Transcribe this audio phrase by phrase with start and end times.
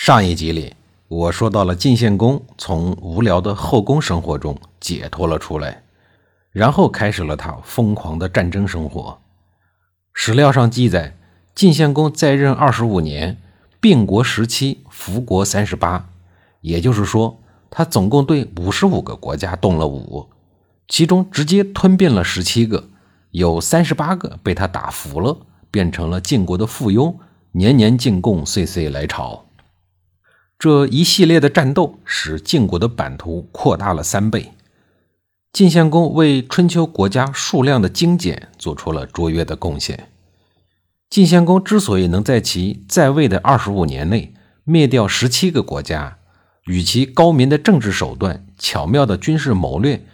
[0.00, 0.74] 上一集里，
[1.08, 5.82] 我说到了晋献公从无聊的后宫生活中解脱了出来，
[6.52, 9.18] 然后开始了他疯狂的战争生活。
[10.14, 11.16] 史料上记载，
[11.52, 13.38] 晋献公在任二十五年，
[13.80, 16.08] 并国十七，服国三十八，
[16.60, 20.28] 也就是说，他总共对五十五个国家动了武，
[20.86, 22.88] 其中直接吞并了十七个，
[23.32, 25.36] 有三十八个被他打服了，
[25.72, 27.16] 变成了晋国的附庸，
[27.50, 29.44] 年年进贡，岁岁来朝。
[30.58, 34.54] 这一系列的战斗使晋国的版图扩大了三倍。
[35.52, 40.08] 晋献公为春秋国家数量的精简做出了卓越的贡献。
[41.08, 44.34] 晋献公之所以能在其在位的二十五年内
[44.64, 46.18] 灭掉十七个国家，
[46.64, 50.04] 与其高明的政治手段、巧妙的军事谋略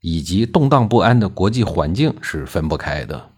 [0.00, 3.28] 以及动荡不安的国际环境是分不开的。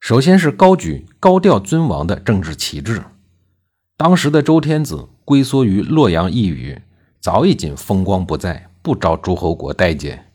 [0.00, 3.04] 首先是高举高调尊王的政治旗帜。
[3.98, 5.10] 当时的周天子。
[5.26, 6.82] 龟缩于洛阳一隅，
[7.20, 10.26] 早已经风光不再，不招诸侯国待见。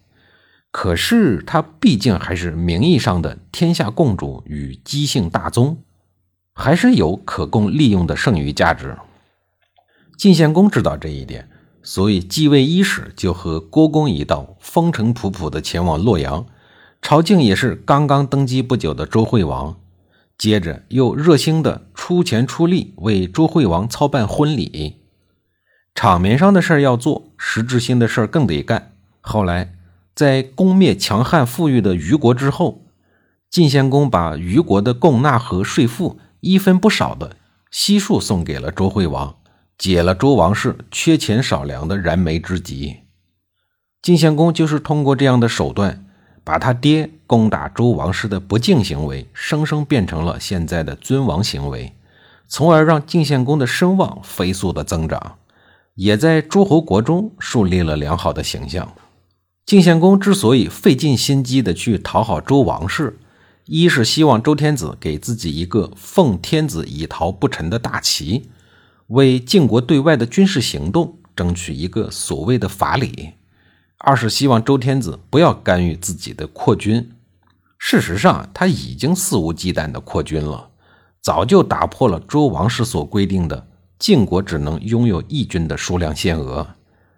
[0.70, 5.78] 可是他毕竟还是名义上的天下共主与姬姓大宗，
[6.54, 8.98] 还是有可供利用的剩余价值。
[10.18, 11.50] 晋献公知道这一点，
[11.82, 16.46] 所以继位伊始就和郭公一道风尘仆仆地前往洛阳，
[17.02, 19.78] 朝觐也是刚刚登基不久的周惠王。
[20.42, 24.96] 接着又热心的出钱出力为周惠王操办婚礼，
[25.94, 28.94] 场面上的事儿要做，实质性的事儿更得干。
[29.20, 29.76] 后来
[30.16, 32.88] 在攻灭强悍富裕的虞国之后，
[33.52, 37.38] 晋献公把虞国的贡纳和税赋一分不少的
[37.70, 39.36] 悉数送给了周惠王，
[39.78, 43.02] 解了周王室缺钱少粮的燃眉之急。
[44.02, 46.08] 晋献公就是通过这样的手段。
[46.44, 51.94] 把他爹攻打周王室的不敬行为，生生变成了现在的尊王行为，
[52.48, 55.38] 从而让晋献公的声望飞速的增长，
[55.96, 58.94] 也在诸侯国中树立了良好的形象。
[59.66, 63.20] 晋献公之所以费尽心机的去讨好周王室，
[63.66, 68.50] 一是希望周天子给自己一个奉天子以桃不臣的大旗，
[69.08, 73.36] 为晋国对外的军事行动争取一个所谓的法理。
[74.04, 77.12] 二是希望周天子不要干预自己的扩军。
[77.78, 80.70] 事实上，他已经肆无忌惮的扩军了，
[81.22, 83.68] 早就打破了周王室所规定的
[84.00, 86.68] 晋国只能拥有一军的数量限额。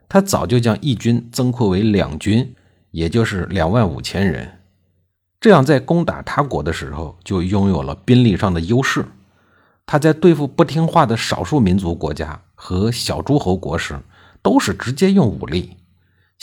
[0.09, 2.53] 他早就将一军增扩为两军，
[2.91, 4.59] 也就是两万五千人。
[5.39, 9.05] 这样，在攻打他国的时候，就拥有了兵力上的优势。
[9.85, 13.99] 他在对付不听话的少数民族国家和小诸侯国时，
[14.41, 15.77] 都是直接用武力。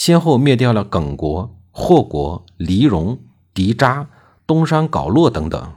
[0.00, 3.19] 先后灭掉了耿国、霍国、黎戎、
[3.53, 4.09] 狄扎、
[4.47, 5.72] 东山皋洛等等。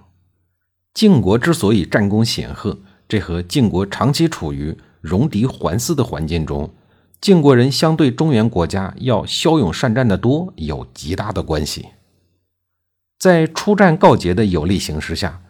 [0.94, 6.74] 晋国之所以战功显赫，这和晋国长期处于戎狄环伺的环境中，
[7.20, 11.88] 晋国人相对中原国家要骁勇善战的多有极大的关系。
[13.20, 15.42] 在出战告捷的有利形势下，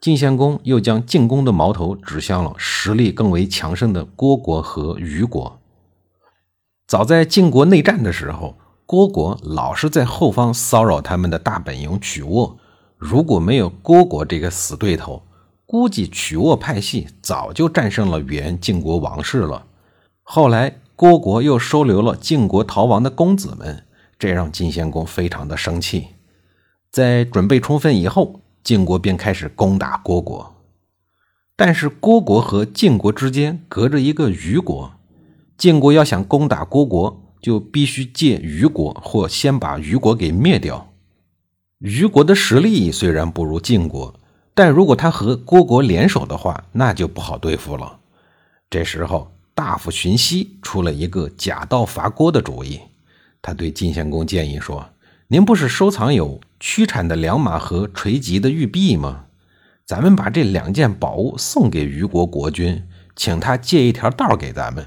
[0.00, 5.58] 晋献公又将进攻的矛头指向了实力更为强盛的虢国和虞国。
[6.86, 12.58] 早在晋国内战的时候，虢国老是在后方骚扰他们的大本营曲沃。
[12.98, 15.22] 如果没有虢国这个死对头，
[15.64, 19.64] 估计曲沃派系早就战胜了原晋国王室了。
[20.22, 23.84] 后来虢国又收留了晋国逃亡的公子们，
[24.18, 26.08] 这让晋献公非常的生气。
[26.90, 30.54] 在准备充分以后，晋国便开始攻打虢国。
[31.56, 34.92] 但是虢国和晋国之间隔着一个虞国。
[35.58, 40.92] 晋国要想攻打虢国，就必须借虞国或先把虞国给灭掉。
[41.78, 44.14] 虞国的实力虽然不如晋国，
[44.54, 47.98] 但如果他和虢国联手的话，那就不好对付了。
[48.70, 52.80] 这时候，大夫荀息出了一个假道伐虢的主意。
[53.40, 54.88] 他对晋献公建议说
[55.28, 59.24] ：“您不是收藏有屈产的良马和垂棘的玉璧吗？
[59.84, 62.84] 咱们把这两件宝物送给虞国国君，
[63.16, 64.86] 请他借一条道给咱们。”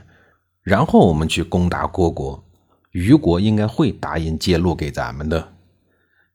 [0.65, 2.43] 然后我们去攻打虢国，
[2.91, 5.53] 虞国应该会答应借路给咱们的。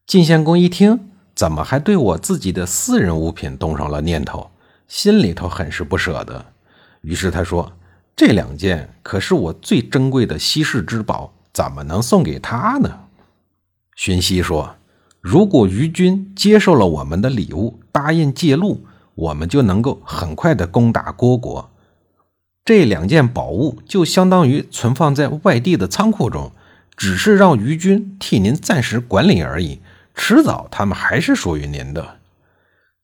[0.07, 4.53] 晋献公一听，怎么还对我自己的私人物品动上了念头？
[4.87, 6.47] 心里头很是不舍得。
[7.01, 7.73] 于是他说
[8.15, 13.01] ：“这两件可是我最珍贵的稀世之宝，怎么能送给他呢？
[13.97, 14.77] 荀息说
[15.21, 18.87] ：“如果虞军接受了我们的礼物，答应借路，
[19.17, 21.69] 我们就能够很快的攻打虢国。
[22.65, 26.53] 这两件宝物就相当于存放在外地的仓库中，
[26.97, 29.81] 只是让于军替您暂时管理而已。
[30.15, 32.17] 迟早他们还是属于您的。”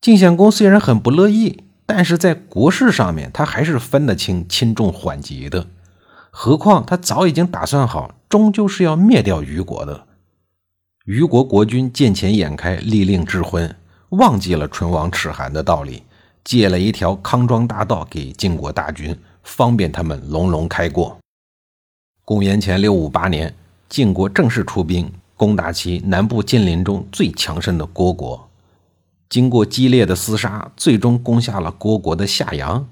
[0.01, 1.63] 晋献公虽然很不乐意。
[1.89, 5.67] 但是在国事上面，他还是分得清轻重缓急的。
[6.31, 10.05] 何况他早已经打算好，终究是要灭掉虞国的。
[11.05, 13.73] 虞国国君见钱眼开，立令智昏，
[14.09, 16.03] 忘记了唇亡齿寒的道理，
[16.43, 21.17] 借了一条康庄大道给晋国大军，方便他们隆隆开过。
[22.25, 23.55] 公元前六五八年，
[23.87, 28.49] 晋国正式出兵攻打其南部近邻中最强盛的虢国。
[29.29, 32.87] 经过激烈的厮杀，最终攻下了虢国的夏阳。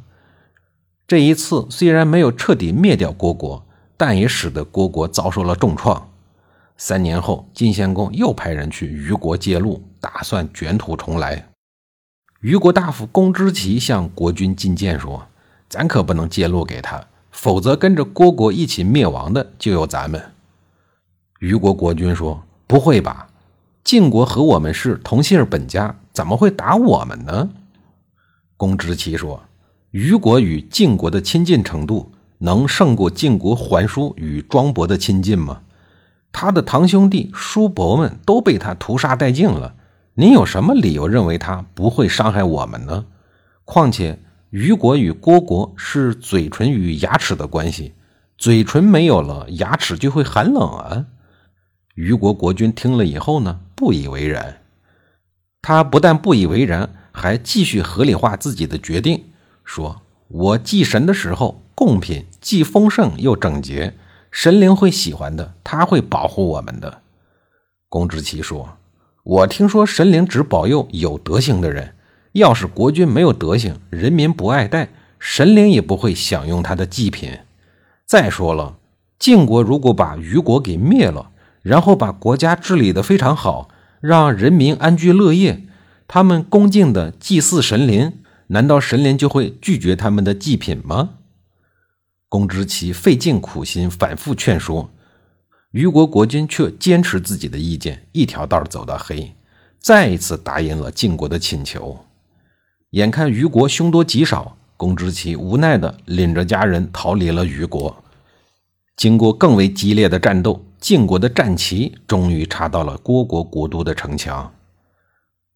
[1.06, 3.66] 这一次虽然没有彻底灭掉虢国，
[3.98, 6.10] 但也使得虢国遭受了重创。
[6.78, 11.50] 三年后，晋献公又派人去虞国借路，打算卷土重来。
[12.42, 15.28] 虞国大夫公之奇向国君进谏说
[15.76, 20.32] ：“咱可不能揭露给他，否则跟着虢国一起灭亡的就有咱们。”
[21.42, 23.28] 虞国国君说：“不会吧？
[23.84, 27.50] 晋国和我们是同姓本家。”怎么会打我们呢？
[28.56, 29.44] 公之奇说
[29.92, 35.60] ：“虞国与晋国的亲近程度，能胜过晋国桓叔与庄伯的亲近吗？
[36.32, 39.76] 他的堂兄弟、叔伯们都被他屠杀殆尽了，
[40.14, 43.04] 您有什么理由认为他不会伤害我们呢？
[43.66, 44.18] 况且，
[44.58, 47.92] 虞国与虢国是嘴唇与牙齿的关系，
[48.38, 51.08] 嘴唇没有了，牙齿就会寒冷啊！”
[51.96, 54.62] 虞国国君听了以后呢，不以为然。
[55.62, 59.26] 他不但不以为然，还继续合理化自己的决定，
[59.66, 63.94] 说：“我祭神的时候，贡品既丰盛又整洁，
[64.32, 67.02] 神灵会喜欢的，他会保护我们的。”
[67.90, 68.78] 公之奇说
[69.24, 71.95] ：“我听说神灵只保佑有德行的人，
[72.36, 74.90] 要是国君没有德行，人民不爱戴，
[75.20, 77.40] 神灵也不会享用他的祭品。
[78.06, 78.78] 再说了，
[79.18, 83.70] 晋国如果把虞国给灭了，然后把国家治理得非常好。”
[84.02, 85.64] 让人民安居乐业，
[86.08, 91.12] 他们恭敬的祭祀神灵，难道神灵就会拒绝他们的祭品吗？
[92.30, 94.92] 公之奇费尽苦心，反复劝说，
[95.72, 99.34] 虞国国君却坚持自己的意见，一条道走到黑，
[99.80, 102.06] 再一次答应了晋国的请求。
[102.96, 107.94] 眼看虞国凶多吉少，公之奇无奈的领着家人逃离了虞国。
[108.96, 110.62] 经过更为激烈的战斗。
[110.80, 114.54] 晋国的战旗终于插到了虢国国都的城墙，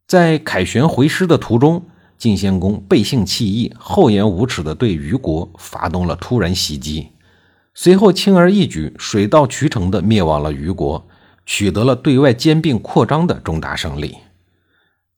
[0.08, 1.84] 在凯旋回师的途中，
[2.18, 7.10] 晋献公背信弃义、厚颜无耻地对虞国发动了突然袭击，
[7.74, 11.06] 随后轻而易举、水到渠成地灭亡了虞国，
[11.46, 14.16] 取得了对外兼并扩张的重大胜利。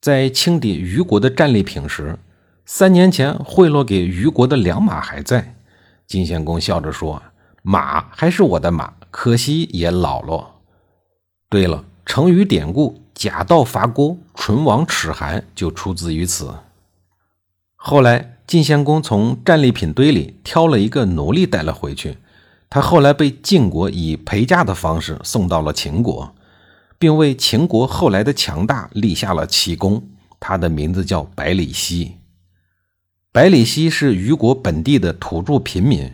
[0.02, 2.18] 在清抵虞国的战利品时，
[2.66, 5.54] 三年前贿赂给虞国的良马还在。
[6.08, 7.22] 晋献公笑着说
[7.62, 10.56] ：“马还是我的马。”可惜也老了。
[11.48, 16.52] 对了，成语典故“假道伐虢，唇亡齿寒”就出自于此。
[17.76, 22.18] 后来，晋献公从战利品堆里挑了一个奴隶带了回去。
[22.68, 26.34] 他后来被晋国以陪嫁的方式送到了秦国，
[27.02, 30.00] 并为秦国后来的强大立下了奇功。
[30.38, 32.12] 他的名字叫百里奚。
[33.32, 36.08] 百里奚是虞国本地的土著平民。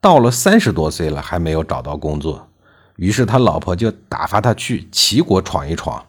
[0.00, 2.48] 到了三十多岁了，还没有找到工作，
[2.96, 6.02] 于是他老婆就打发他去齐国闯一闯。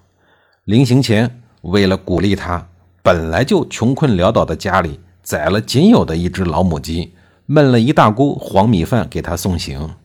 [0.64, 2.66] 临行前，为了鼓励他，
[3.02, 7.14] 本来就穷困潦倒的家里宰了仅有的一只老母鸡，
[7.50, 9.96] 焖了一大锅黄米饭给他送行。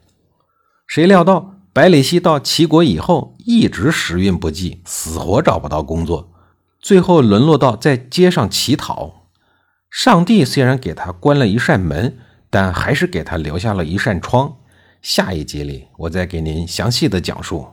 [0.89, 6.29] 谁料到百里奚到齐国以后，一直时运不济，死活找不到工作，
[6.81, 9.29] 最后沦落到在街上乞讨。
[9.89, 12.19] 上帝虽然给他关了一扇门。
[12.51, 14.57] 但还是给他留下了一扇窗。
[15.03, 17.69] 下一集里，我再给您详细的讲述。